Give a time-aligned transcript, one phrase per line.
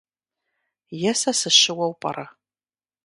[1.11, 2.25] Е сэ сыщыуэу пӏэрэ?